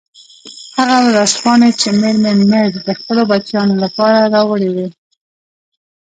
هغه 0.77 0.97
ورځپاڼو 1.07 1.69
کې 1.71 1.77
چې 1.81 1.87
میرمن 2.01 2.37
مېرز 2.51 2.75
د 2.87 2.89
خپلو 2.99 3.21
بچیانو 3.31 3.75
لپاره 3.83 4.29
راوړي 4.33 4.69
وې. 4.75 4.87